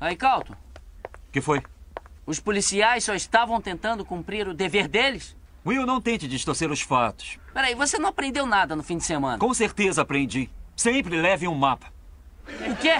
Aí, 0.00 0.16
Calton, 0.16 0.54
que 1.32 1.40
foi? 1.40 1.62
os 2.26 2.38
policiais 2.38 3.04
só 3.04 3.14
estavam 3.14 3.60
tentando 3.60 4.04
cumprir 4.04 4.46
o 4.46 4.54
dever 4.54 4.86
deles? 4.86 5.34
Will, 5.66 5.86
não 5.86 6.00
tente 6.00 6.28
distorcer 6.28 6.70
os 6.70 6.80
fatos. 6.80 7.38
Peraí, 7.52 7.74
você 7.74 7.98
não 7.98 8.10
aprendeu 8.10 8.46
nada 8.46 8.76
no 8.76 8.82
fim 8.82 8.98
de 8.98 9.04
semana? 9.04 9.38
Com 9.38 9.52
certeza 9.52 10.02
aprendi. 10.02 10.50
Sempre 10.76 11.20
leve 11.20 11.48
um 11.48 11.54
mapa. 11.54 11.86
O 12.46 12.76
quê? 12.76 12.94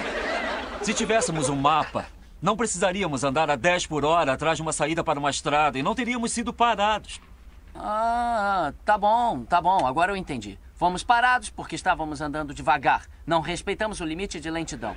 Se 0.81 0.93
tivéssemos 0.93 1.47
um 1.47 1.55
mapa, 1.55 2.07
não 2.41 2.57
precisaríamos 2.57 3.23
andar 3.23 3.49
a 3.49 3.55
10 3.55 3.87
por 3.87 4.03
hora 4.03 4.33
atrás 4.33 4.57
de 4.57 4.61
uma 4.61 4.73
saída 4.73 5.03
para 5.03 5.19
uma 5.19 5.29
estrada 5.29 5.77
e 5.77 5.83
não 5.83 5.95
teríamos 5.95 6.31
sido 6.31 6.51
parados. 6.53 7.21
Ah, 7.75 8.73
tá 8.83 8.97
bom, 8.97 9.43
tá 9.43 9.61
bom, 9.61 9.85
agora 9.85 10.11
eu 10.11 10.17
entendi. 10.17 10.59
Fomos 10.79 11.03
parados 11.03 11.49
porque 11.49 11.75
estávamos 11.75 12.21
andando 12.21 12.53
devagar. 12.53 13.05
Não 13.27 13.41
respeitamos 13.41 13.99
o 13.99 14.05
limite 14.05 14.39
de 14.39 14.49
lentidão. 14.49 14.95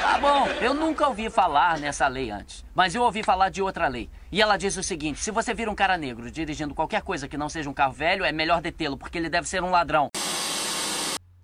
Tá 0.00 0.20
bom, 0.20 0.46
eu 0.62 0.72
nunca 0.72 1.08
ouvi 1.08 1.28
falar 1.28 1.80
nessa 1.80 2.06
lei 2.06 2.30
antes. 2.30 2.64
Mas 2.72 2.94
eu 2.94 3.02
ouvi 3.02 3.24
falar 3.24 3.48
de 3.48 3.60
outra 3.60 3.88
lei. 3.88 4.08
E 4.30 4.40
ela 4.40 4.56
diz 4.56 4.76
o 4.76 4.84
seguinte: 4.84 5.18
se 5.18 5.32
você 5.32 5.52
vir 5.52 5.68
um 5.68 5.74
cara 5.74 5.98
negro 5.98 6.30
dirigindo 6.30 6.76
qualquer 6.76 7.02
coisa 7.02 7.26
que 7.26 7.36
não 7.36 7.48
seja 7.48 7.68
um 7.68 7.74
carro 7.74 7.92
velho, 7.92 8.24
é 8.24 8.30
melhor 8.30 8.60
detê-lo, 8.60 8.96
porque 8.96 9.18
ele 9.18 9.28
deve 9.28 9.48
ser 9.48 9.64
um 9.64 9.70
ladrão. 9.70 10.10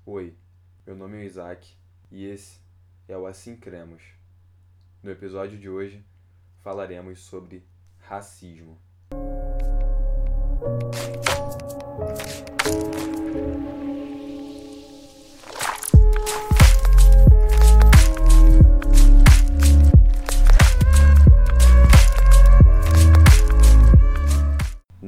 Oi, 0.07 0.33
meu 0.87 0.95
nome 0.95 1.21
é 1.21 1.24
Isaac 1.24 1.69
e 2.09 2.24
esse 2.24 2.60
é 3.09 3.19
o 3.19 3.27
Assim 3.27 3.57
Cremos. 3.57 4.05
No 5.02 5.10
episódio 5.10 5.59
de 5.59 5.69
hoje 5.69 6.07
falaremos 6.60 7.19
sobre 7.19 7.66
racismo. 7.99 8.79
Na 10.62 10.69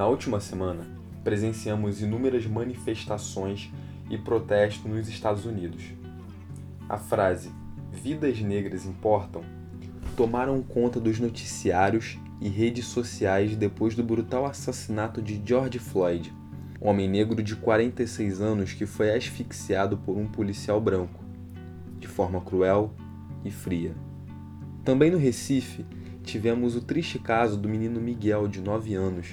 última 0.08 0.40
semana, 0.40 0.84
presenciamos 1.22 2.02
inúmeras 2.02 2.44
manifestações 2.46 3.70
e 4.10 4.18
protestos 4.18 4.90
nos 4.90 5.08
Estados 5.08 5.46
Unidos. 5.46 5.84
A 6.88 6.98
frase 6.98 7.52
Vidas 7.92 8.40
negras 8.40 8.84
importam 8.84 9.42
tomaram 10.16 10.60
conta 10.62 10.98
dos 10.98 11.20
noticiários 11.20 12.18
e 12.40 12.48
redes 12.48 12.86
sociais 12.86 13.56
depois 13.56 13.94
do 13.94 14.02
brutal 14.02 14.44
assassinato 14.46 15.22
de 15.22 15.40
George 15.44 15.78
Floyd, 15.78 16.32
homem 16.80 17.08
negro 17.08 17.42
de 17.42 17.56
46 17.56 18.40
anos 18.40 18.72
que 18.72 18.86
foi 18.86 19.14
asfixiado 19.14 19.96
por 19.96 20.16
um 20.16 20.26
policial 20.26 20.80
branco, 20.80 21.24
de 21.98 22.06
forma 22.06 22.40
cruel 22.40 22.92
e 23.44 23.50
fria. 23.50 23.94
Também 24.84 25.10
no 25.10 25.16
Recife, 25.16 25.84
tivemos 26.22 26.76
o 26.76 26.80
triste 26.80 27.18
caso 27.18 27.56
do 27.56 27.68
menino 27.68 28.00
Miguel, 28.00 28.46
de 28.46 28.60
9 28.60 28.94
anos, 28.94 29.28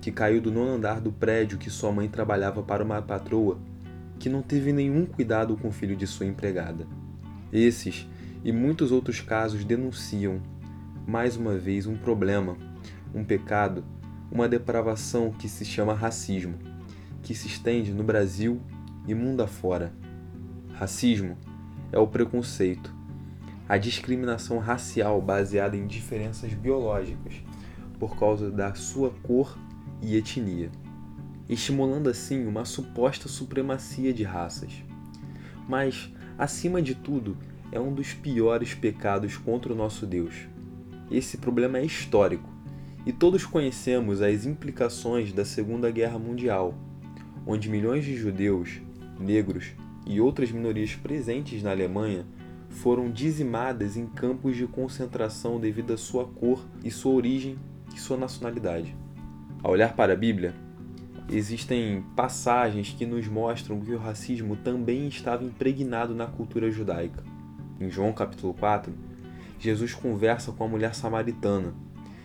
que 0.00 0.10
caiu 0.12 0.40
do 0.40 0.50
nono 0.50 0.72
andar 0.72 1.00
do 1.00 1.12
prédio 1.12 1.58
que 1.58 1.70
sua 1.70 1.92
mãe 1.92 2.08
trabalhava 2.08 2.62
para 2.62 2.84
uma 2.84 3.00
patroa, 3.00 3.58
que 4.18 4.28
não 4.28 4.42
teve 4.42 4.72
nenhum 4.72 5.06
cuidado 5.06 5.56
com 5.56 5.68
o 5.68 5.72
filho 5.72 5.96
de 5.96 6.06
sua 6.06 6.26
empregada. 6.26 6.86
Esses 7.52 8.06
e 8.44 8.52
muitos 8.52 8.92
outros 8.92 9.20
casos 9.20 9.64
denunciam, 9.64 10.40
mais 11.10 11.36
uma 11.36 11.58
vez, 11.58 11.88
um 11.88 11.96
problema, 11.96 12.56
um 13.12 13.24
pecado, 13.24 13.84
uma 14.30 14.48
depravação 14.48 15.32
que 15.32 15.48
se 15.48 15.64
chama 15.64 15.92
racismo, 15.92 16.54
que 17.20 17.34
se 17.34 17.48
estende 17.48 17.92
no 17.92 18.04
Brasil 18.04 18.60
e 19.08 19.12
mundo 19.12 19.42
afora. 19.42 19.92
Racismo 20.72 21.36
é 21.90 21.98
o 21.98 22.06
preconceito, 22.06 22.94
a 23.68 23.76
discriminação 23.76 24.58
racial 24.58 25.20
baseada 25.20 25.76
em 25.76 25.84
diferenças 25.84 26.54
biológicas 26.54 27.42
por 27.98 28.16
causa 28.16 28.48
da 28.48 28.72
sua 28.74 29.10
cor 29.24 29.58
e 30.00 30.16
etnia, 30.16 30.70
estimulando 31.48 32.08
assim 32.08 32.46
uma 32.46 32.64
suposta 32.64 33.28
supremacia 33.28 34.14
de 34.14 34.22
raças. 34.22 34.84
Mas, 35.68 36.08
acima 36.38 36.80
de 36.80 36.94
tudo, 36.94 37.36
é 37.72 37.80
um 37.80 37.92
dos 37.92 38.14
piores 38.14 38.74
pecados 38.74 39.36
contra 39.36 39.72
o 39.72 39.76
nosso 39.76 40.06
Deus. 40.06 40.48
Esse 41.10 41.38
problema 41.38 41.78
é 41.78 41.84
histórico 41.84 42.48
e 43.04 43.12
todos 43.12 43.44
conhecemos 43.44 44.22
as 44.22 44.46
implicações 44.46 45.32
da 45.32 45.44
Segunda 45.44 45.90
Guerra 45.90 46.18
Mundial, 46.18 46.74
onde 47.44 47.68
milhões 47.68 48.04
de 48.04 48.16
judeus, 48.16 48.80
negros 49.18 49.72
e 50.06 50.20
outras 50.20 50.52
minorias 50.52 50.94
presentes 50.94 51.62
na 51.62 51.70
Alemanha 51.70 52.24
foram 52.68 53.10
dizimadas 53.10 53.96
em 53.96 54.06
campos 54.06 54.56
de 54.56 54.66
concentração 54.66 55.58
devido 55.58 55.92
à 55.92 55.96
sua 55.96 56.26
cor 56.26 56.64
e 56.84 56.90
sua 56.90 57.12
origem 57.12 57.58
e 57.92 57.98
sua 57.98 58.16
nacionalidade. 58.16 58.94
Ao 59.62 59.72
olhar 59.72 59.94
para 59.96 60.12
a 60.12 60.16
Bíblia, 60.16 60.54
existem 61.28 62.04
passagens 62.14 62.94
que 62.96 63.04
nos 63.04 63.26
mostram 63.26 63.80
que 63.80 63.92
o 63.92 63.98
racismo 63.98 64.54
também 64.54 65.08
estava 65.08 65.44
impregnado 65.44 66.14
na 66.14 66.26
cultura 66.26 66.70
judaica. 66.70 67.24
Em 67.80 67.90
João 67.90 68.12
capítulo 68.12 68.54
4, 68.54 69.09
Jesus 69.60 69.92
conversa 69.92 70.50
com 70.52 70.64
a 70.64 70.68
mulher 70.68 70.94
samaritana 70.94 71.74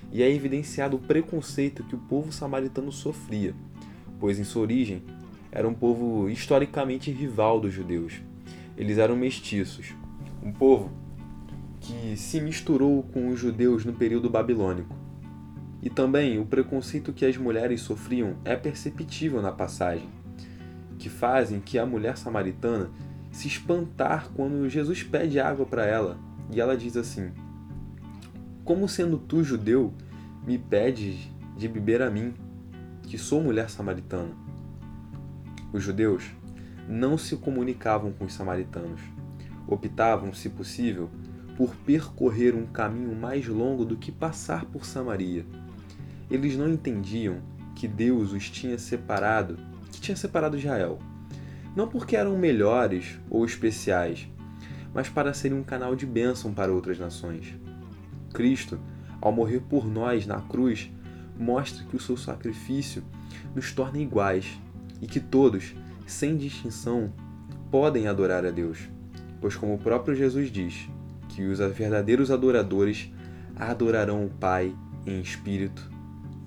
e 0.10 0.24
é 0.24 0.32
evidenciado 0.32 0.96
o 0.96 1.00
preconceito 1.00 1.84
que 1.84 1.94
o 1.94 2.00
povo 2.00 2.32
samaritano 2.32 2.94
sofria, 2.94 3.54
pois 4.18 4.40
em 4.40 4.46
sua 4.46 4.62
origem 4.62 5.04
era 5.52 5.68
um 5.68 5.74
povo 5.74 6.30
historicamente 6.30 7.12
rival 7.12 7.60
dos 7.60 7.74
judeus. 7.74 8.22
Eles 8.78 8.98
eram 8.98 9.18
mestiços, 9.18 9.94
um 10.42 10.54
povo 10.54 10.90
que 11.82 12.16
se 12.16 12.40
misturou 12.40 13.04
com 13.04 13.28
os 13.28 13.38
judeus 13.38 13.84
no 13.84 13.92
período 13.92 14.30
babilônico. 14.30 14.96
E 15.84 15.90
também 15.90 16.40
o 16.40 16.46
preconceito 16.46 17.12
que 17.12 17.26
as 17.26 17.36
mulheres 17.36 17.82
sofriam 17.82 18.38
é 18.46 18.56
perceptível 18.56 19.42
na 19.42 19.52
passagem, 19.52 20.08
que 20.98 21.10
fazem 21.10 21.60
que 21.60 21.78
a 21.78 21.86
mulher 21.86 22.18
samaritana 22.18 22.90
se 23.30 23.50
espantar 23.50 24.30
quando 24.34 24.70
Jesus 24.70 25.04
pede 25.04 25.38
água 25.38 25.66
para 25.66 25.86
ela 25.86 26.18
e 26.52 26.60
ela 26.60 26.78
diz 26.78 26.96
assim: 26.98 27.32
Como 28.64 28.88
sendo 28.88 29.18
tu 29.18 29.44
judeu, 29.44 29.94
me 30.46 30.58
pedes 30.58 31.30
de 31.58 31.68
beber 31.68 32.02
a 32.02 32.10
mim, 32.10 32.34
que 33.04 33.18
sou 33.18 33.42
mulher 33.42 33.70
samaritana? 33.70 34.32
Os 35.72 35.84
judeus 35.84 36.24
não 36.88 37.18
se 37.18 37.36
comunicavam 37.36 38.12
com 38.12 38.26
os 38.26 38.34
samaritanos. 38.34 39.02
Optavam, 39.68 40.34
se 40.34 40.50
possível, 40.50 41.10
por 41.58 41.76
percorrer 41.76 42.56
um 42.56 42.66
caminho 42.66 43.16
mais 43.16 43.48
longo 43.48 43.84
do 43.84 43.98
que 43.98 44.12
passar 44.12 44.66
por 44.66 44.86
Samaria. 44.86 45.44
Eles 46.30 46.56
não 46.56 46.70
entendiam 46.70 47.38
que 47.74 47.88
Deus 47.88 48.32
os 48.32 48.50
tinha 48.50 48.78
separado, 48.78 49.58
que 49.92 50.00
tinha 50.00 50.16
separado 50.16 50.58
Israel 50.58 51.00
não 51.76 51.88
porque 51.88 52.16
eram 52.16 52.38
melhores 52.38 53.20
ou 53.30 53.44
especiais, 53.44 54.28
mas 54.96 55.10
para 55.10 55.34
serem 55.34 55.58
um 55.58 55.64
canal 55.64 55.96
de 55.96 56.06
bênção 56.06 56.54
para 56.54 56.72
outras 56.72 56.98
nações. 56.98 57.54
Cristo, 58.34 58.80
ao 59.22 59.32
morrer 59.32 59.60
por 59.60 59.86
nós 59.86 60.26
na 60.26 60.42
cruz, 60.42 60.90
mostra 61.38 61.84
que 61.84 61.96
o 61.96 62.00
seu 62.00 62.18
sacrifício 62.18 63.04
nos 63.54 63.72
torna 63.72 64.00
iguais 64.00 64.60
e 65.02 65.06
que 65.06 65.20
todos, 65.20 65.76
sem 66.08 66.38
distinção, 66.38 67.14
podem 67.70 68.08
adorar 68.08 68.46
a 68.46 68.52
Deus, 68.52 68.80
pois, 69.42 69.56
como 69.56 69.76
o 69.76 69.78
próprio 69.78 70.16
Jesus 70.16 70.50
diz, 70.50 70.88
que 71.30 71.44
os 71.44 71.60
verdadeiros 71.60 72.32
adoradores 72.32 73.12
adorarão 73.56 74.26
o 74.26 74.30
Pai 74.30 74.74
em 75.06 75.20
espírito 75.20 75.92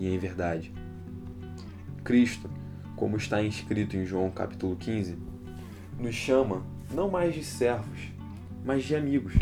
e 0.00 0.09
em 0.09 0.19
verdade. 0.19 0.72
Cristo 2.03 2.48
como 2.98 3.16
está 3.16 3.41
inscrito 3.41 3.97
em 3.97 4.04
João 4.04 4.28
capítulo 4.28 4.75
15, 4.75 5.16
nos 6.00 6.16
chama 6.16 6.65
não 6.92 7.09
mais 7.09 7.32
de 7.32 7.44
servos, 7.44 8.12
mas 8.68 8.84
de 8.84 8.94
amigos. 8.94 9.32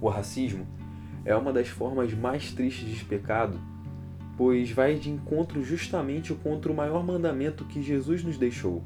O 0.00 0.08
racismo 0.08 0.64
é 1.24 1.34
uma 1.34 1.52
das 1.52 1.66
formas 1.66 2.14
mais 2.14 2.52
tristes 2.52 2.88
de 2.88 3.04
pecado, 3.04 3.58
pois 4.36 4.70
vai 4.70 4.94
de 4.94 5.10
encontro 5.10 5.60
justamente 5.64 6.32
contra 6.32 6.70
o 6.70 6.74
maior 6.74 7.04
mandamento 7.04 7.64
que 7.64 7.82
Jesus 7.82 8.22
nos 8.22 8.38
deixou, 8.38 8.84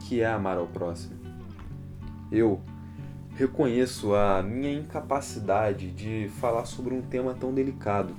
que 0.00 0.20
é 0.20 0.26
amar 0.26 0.58
ao 0.58 0.66
próximo. 0.66 1.18
Eu 2.30 2.60
reconheço 3.34 4.14
a 4.14 4.42
minha 4.42 4.74
incapacidade 4.74 5.90
de 5.90 6.28
falar 6.38 6.66
sobre 6.66 6.92
um 6.92 7.00
tema 7.00 7.32
tão 7.32 7.54
delicado. 7.54 8.14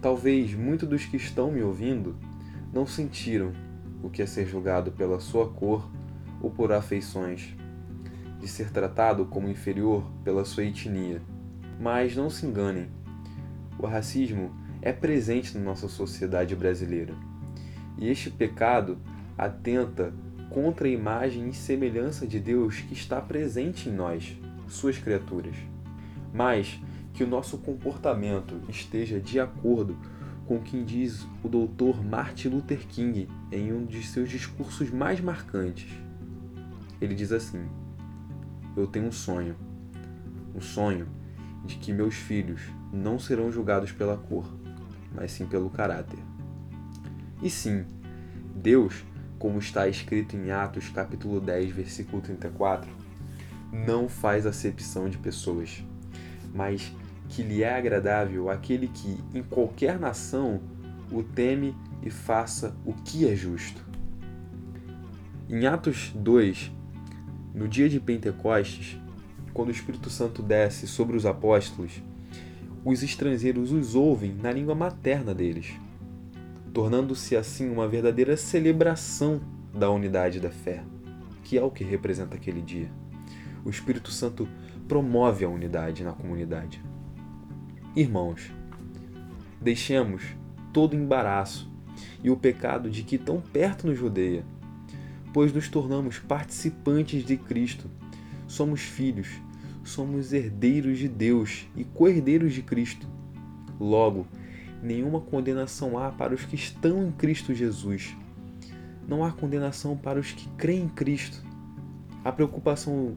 Talvez 0.00 0.54
muitos 0.54 0.88
dos 0.88 1.04
que 1.04 1.16
estão 1.16 1.50
me 1.50 1.64
ouvindo 1.64 2.14
não 2.72 2.86
sentiram 2.86 3.50
o 4.04 4.08
que 4.08 4.22
é 4.22 4.26
ser 4.26 4.46
julgado 4.46 4.92
pela 4.92 5.18
sua 5.18 5.48
cor 5.48 5.90
ou 6.40 6.48
por 6.48 6.70
afeições, 6.70 7.56
de 8.40 8.48
ser 8.48 8.70
tratado 8.70 9.26
como 9.26 9.48
inferior 9.48 10.04
pela 10.24 10.44
sua 10.44 10.64
etnia. 10.64 11.20
Mas 11.78 12.16
não 12.16 12.30
se 12.30 12.46
enganem, 12.46 12.88
o 13.78 13.86
racismo 13.86 14.50
é 14.82 14.92
presente 14.92 15.56
na 15.56 15.64
nossa 15.64 15.88
sociedade 15.88 16.56
brasileira. 16.56 17.14
E 17.98 18.08
este 18.08 18.30
pecado 18.30 18.98
atenta 19.36 20.12
contra 20.48 20.88
a 20.88 20.90
imagem 20.90 21.48
e 21.48 21.54
semelhança 21.54 22.26
de 22.26 22.40
Deus 22.40 22.80
que 22.80 22.94
está 22.94 23.20
presente 23.20 23.88
em 23.88 23.92
nós, 23.92 24.36
suas 24.68 24.98
criaturas. 24.98 25.54
mas 26.32 26.80
que 27.12 27.24
o 27.24 27.26
nosso 27.26 27.58
comportamento 27.58 28.60
esteja 28.68 29.20
de 29.20 29.38
acordo 29.40 29.96
com 30.46 30.56
o 30.56 30.62
que 30.62 30.82
diz 30.82 31.26
o 31.42 31.48
doutor 31.48 32.04
Martin 32.04 32.48
Luther 32.48 32.86
King 32.86 33.28
em 33.52 33.72
um 33.72 33.84
de 33.84 34.02
seus 34.02 34.30
discursos 34.30 34.90
mais 34.90 35.20
marcantes. 35.20 35.90
Ele 37.00 37.14
diz 37.14 37.32
assim: 37.32 37.68
Eu 38.76 38.86
tenho 38.86 39.06
um 39.06 39.12
sonho, 39.12 39.56
um 40.54 40.60
sonho 40.60 41.08
de 41.64 41.76
que 41.76 41.92
meus 41.92 42.14
filhos 42.14 42.60
não 42.92 43.18
serão 43.18 43.50
julgados 43.50 43.92
pela 43.92 44.16
cor, 44.16 44.44
mas 45.14 45.32
sim 45.32 45.46
pelo 45.46 45.70
caráter. 45.70 46.18
E 47.42 47.48
sim, 47.48 47.84
Deus, 48.54 49.04
como 49.38 49.58
está 49.58 49.88
escrito 49.88 50.36
em 50.36 50.50
Atos 50.50 50.88
capítulo 50.88 51.40
10, 51.40 51.70
versículo 51.72 52.20
34, 52.22 52.90
não 53.72 54.08
faz 54.08 54.46
acepção 54.46 55.08
de 55.08 55.18
pessoas, 55.18 55.82
mas 56.52 56.92
que 57.28 57.42
lhe 57.42 57.62
é 57.62 57.76
agradável 57.76 58.50
aquele 58.50 58.88
que, 58.88 59.18
em 59.32 59.42
qualquer 59.42 59.98
nação, 59.98 60.60
o 61.10 61.22
teme 61.22 61.74
e 62.02 62.10
faça 62.10 62.74
o 62.84 62.92
que 62.92 63.28
é 63.28 63.34
justo. 63.34 63.84
Em 65.48 65.66
Atos 65.66 66.12
2, 66.14 66.72
no 67.54 67.68
dia 67.68 67.88
de 67.88 67.98
Pentecostes, 67.98 68.98
quando 69.52 69.68
o 69.68 69.72
Espírito 69.72 70.08
Santo 70.08 70.42
desce 70.42 70.86
sobre 70.86 71.16
os 71.16 71.26
apóstolos, 71.26 72.02
os 72.84 73.02
estrangeiros 73.02 73.72
os 73.72 73.94
ouvem 73.94 74.34
na 74.34 74.50
língua 74.50 74.74
materna 74.74 75.34
deles, 75.34 75.72
tornando-se 76.72 77.36
assim 77.36 77.68
uma 77.68 77.88
verdadeira 77.88 78.36
celebração 78.36 79.40
da 79.74 79.90
unidade 79.90 80.40
da 80.40 80.50
fé, 80.50 80.82
que 81.44 81.58
é 81.58 81.62
o 81.62 81.70
que 81.70 81.84
representa 81.84 82.36
aquele 82.36 82.62
dia. 82.62 82.90
O 83.64 83.70
Espírito 83.70 84.10
Santo 84.10 84.48
promove 84.88 85.44
a 85.44 85.48
unidade 85.48 86.02
na 86.02 86.12
comunidade. 86.12 86.82
Irmãos, 87.94 88.50
deixemos 89.60 90.22
todo 90.72 90.96
embaraço 90.96 91.70
e 92.22 92.30
o 92.30 92.36
pecado 92.36 92.88
de 92.88 93.02
que 93.02 93.18
tão 93.18 93.40
perto 93.40 93.86
nos 93.86 93.98
rodeia, 93.98 94.44
pois 95.32 95.52
nos 95.52 95.68
tornamos 95.68 96.18
participantes 96.18 97.24
de 97.24 97.36
Cristo, 97.36 97.90
somos 98.46 98.80
filhos 98.80 99.28
somos 99.82 100.32
herdeiros 100.32 100.98
de 100.98 101.08
Deus 101.08 101.66
e 101.76 101.84
co-herdeiros 101.84 102.52
de 102.52 102.62
Cristo. 102.62 103.06
Logo, 103.78 104.26
nenhuma 104.82 105.20
condenação 105.20 105.98
há 105.98 106.10
para 106.10 106.34
os 106.34 106.44
que 106.44 106.54
estão 106.54 107.06
em 107.06 107.12
Cristo 107.12 107.54
Jesus. 107.54 108.16
Não 109.08 109.24
há 109.24 109.32
condenação 109.32 109.96
para 109.96 110.20
os 110.20 110.32
que 110.32 110.48
creem 110.50 110.84
em 110.84 110.88
Cristo. 110.88 111.44
A 112.24 112.30
preocupação 112.30 113.16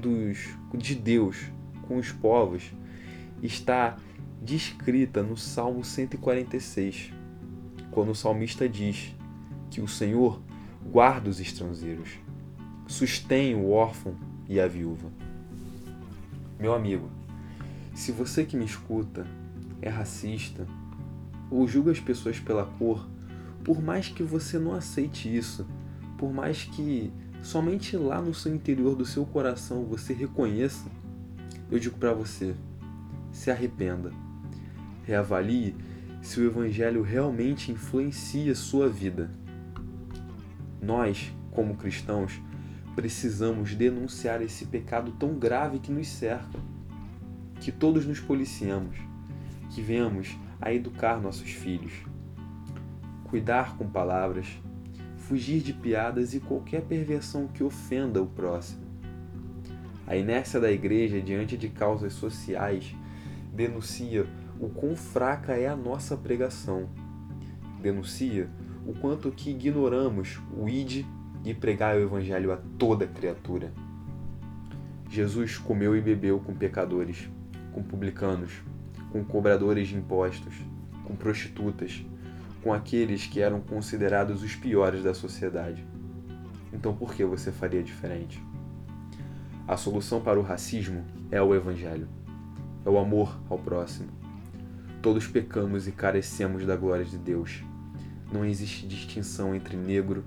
dos, 0.00 0.48
de 0.74 0.94
Deus 0.94 1.50
com 1.82 1.96
os 1.96 2.12
povos 2.12 2.72
está 3.42 3.96
descrita 4.40 5.22
no 5.22 5.36
Salmo 5.36 5.84
146, 5.84 7.12
quando 7.90 8.10
o 8.10 8.14
salmista 8.14 8.68
diz 8.68 9.14
que 9.70 9.80
o 9.80 9.88
Senhor 9.88 10.40
guarda 10.90 11.28
os 11.28 11.40
estrangeiros, 11.40 12.18
sustém 12.86 13.54
o 13.54 13.70
órfão 13.70 14.14
e 14.48 14.60
a 14.60 14.66
viúva. 14.66 15.10
Meu 16.58 16.74
amigo, 16.74 17.10
se 17.94 18.12
você 18.12 18.44
que 18.44 18.56
me 18.56 18.64
escuta 18.64 19.26
é 19.82 19.88
racista 19.88 20.66
ou 21.50 21.66
julga 21.66 21.90
as 21.92 22.00
pessoas 22.00 22.38
pela 22.38 22.64
cor, 22.64 23.06
por 23.64 23.82
mais 23.82 24.08
que 24.08 24.22
você 24.22 24.58
não 24.58 24.72
aceite 24.72 25.34
isso, 25.34 25.66
por 26.16 26.32
mais 26.32 26.64
que 26.64 27.12
somente 27.42 27.96
lá 27.96 28.22
no 28.22 28.32
seu 28.32 28.54
interior 28.54 28.94
do 28.94 29.04
seu 29.04 29.26
coração 29.26 29.84
você 29.84 30.12
reconheça, 30.12 30.86
eu 31.70 31.78
digo 31.78 31.98
para 31.98 32.12
você: 32.12 32.54
se 33.32 33.50
arrependa. 33.50 34.12
Reavalie 35.04 35.74
se 36.22 36.40
o 36.40 36.46
evangelho 36.46 37.02
realmente 37.02 37.70
influencia 37.70 38.54
sua 38.54 38.88
vida. 38.88 39.30
Nós, 40.80 41.32
como 41.50 41.76
cristãos, 41.76 42.40
precisamos 42.94 43.74
denunciar 43.74 44.40
esse 44.42 44.66
pecado 44.66 45.12
tão 45.12 45.34
grave 45.34 45.78
que 45.78 45.92
nos 45.92 46.08
cerca. 46.08 46.58
Que 47.60 47.72
todos 47.72 48.06
nos 48.06 48.20
policiemos, 48.20 48.96
que 49.70 49.82
venhamos 49.82 50.36
a 50.60 50.72
educar 50.72 51.20
nossos 51.20 51.50
filhos, 51.50 51.92
cuidar 53.24 53.76
com 53.76 53.88
palavras, 53.88 54.46
fugir 55.16 55.60
de 55.60 55.72
piadas 55.72 56.34
e 56.34 56.40
qualquer 56.40 56.82
perversão 56.82 57.48
que 57.48 57.64
ofenda 57.64 58.22
o 58.22 58.26
próximo. 58.26 58.86
A 60.06 60.16
inércia 60.16 60.60
da 60.60 60.70
igreja 60.70 61.20
diante 61.20 61.56
de 61.56 61.68
causas 61.68 62.12
sociais 62.12 62.94
denuncia 63.52 64.26
o 64.60 64.68
quão 64.68 64.94
fraca 64.94 65.54
é 65.54 65.66
a 65.66 65.74
nossa 65.74 66.16
pregação. 66.16 66.88
Denuncia 67.82 68.48
o 68.86 68.94
quanto 68.94 69.32
que 69.32 69.50
ignoramos 69.50 70.40
o 70.56 70.68
id 70.68 71.04
e 71.44 71.52
pregar 71.52 71.96
o 71.96 72.00
Evangelho 72.00 72.52
a 72.52 72.58
toda 72.78 73.06
criatura. 73.06 73.72
Jesus 75.10 75.58
comeu 75.58 75.96
e 75.96 76.00
bebeu 76.00 76.38
com 76.38 76.54
pecadores, 76.54 77.28
com 77.72 77.82
publicanos, 77.82 78.62
com 79.10 79.24
cobradores 79.24 79.88
de 79.88 79.96
impostos, 79.96 80.54
com 81.04 81.16
prostitutas, 81.16 82.04
com 82.62 82.72
aqueles 82.72 83.26
que 83.26 83.40
eram 83.40 83.60
considerados 83.60 84.42
os 84.42 84.54
piores 84.54 85.02
da 85.02 85.14
sociedade. 85.14 85.84
Então 86.72 86.94
por 86.94 87.14
que 87.14 87.24
você 87.24 87.50
faria 87.50 87.82
diferente? 87.82 88.42
A 89.66 89.76
solução 89.76 90.20
para 90.20 90.38
o 90.38 90.42
racismo 90.42 91.04
é 91.30 91.42
o 91.42 91.54
Evangelho, 91.54 92.08
é 92.84 92.88
o 92.88 92.98
amor 92.98 93.36
ao 93.50 93.58
próximo. 93.58 94.08
Todos 95.02 95.26
pecamos 95.26 95.88
e 95.88 95.92
carecemos 95.92 96.64
da 96.64 96.76
glória 96.76 97.04
de 97.04 97.18
Deus. 97.18 97.64
Não 98.32 98.44
existe 98.44 98.86
distinção 98.86 99.54
entre 99.54 99.76
negro 99.76 100.24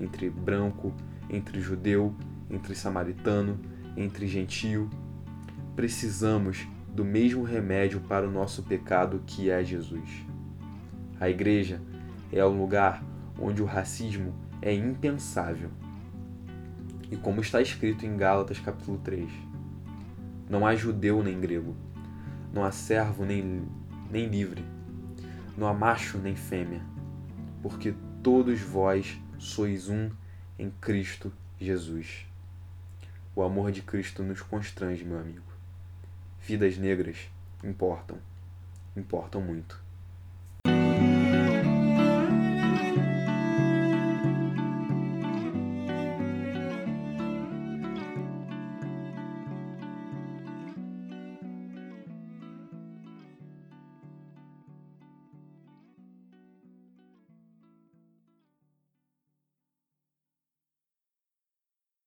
entre 0.00 0.30
branco, 0.30 0.92
entre 1.28 1.60
judeu, 1.60 2.14
entre 2.50 2.74
samaritano, 2.74 3.58
entre 3.96 4.26
gentio. 4.26 4.88
Precisamos 5.76 6.66
do 6.88 7.04
mesmo 7.04 7.42
remédio 7.42 8.00
para 8.00 8.26
o 8.26 8.30
nosso 8.30 8.62
pecado 8.62 9.22
que 9.26 9.50
é 9.50 9.62
Jesus. 9.62 10.24
A 11.20 11.28
igreja 11.28 11.80
é 12.32 12.44
o 12.44 12.48
lugar 12.48 13.04
onde 13.38 13.62
o 13.62 13.66
racismo 13.66 14.34
é 14.62 14.74
impensável. 14.74 15.70
E 17.10 17.16
como 17.16 17.40
está 17.40 17.60
escrito 17.60 18.06
em 18.06 18.16
Gálatas 18.16 18.58
capítulo 18.58 18.98
3, 18.98 19.28
não 20.48 20.66
há 20.66 20.74
judeu 20.74 21.22
nem 21.22 21.40
grego, 21.40 21.76
não 22.52 22.64
há 22.64 22.70
servo 22.70 23.24
nem, 23.24 23.62
nem 24.10 24.26
livre, 24.26 24.64
não 25.56 25.66
há 25.66 25.74
macho 25.74 26.18
nem 26.18 26.36
fêmea, 26.36 26.82
porque 27.62 27.94
todos 28.22 28.60
vós 28.60 29.20
sois 29.38 29.88
um 29.88 30.10
em 30.58 30.70
Cristo 30.80 31.32
Jesus. 31.58 32.26
O 33.34 33.42
amor 33.42 33.72
de 33.72 33.82
Cristo 33.82 34.22
nos 34.22 34.42
constrange, 34.42 35.04
meu 35.04 35.18
amigo. 35.18 35.44
Vidas 36.40 36.76
negras 36.76 37.16
importam, 37.62 38.18
importam 38.96 39.40
muito. 39.40 39.82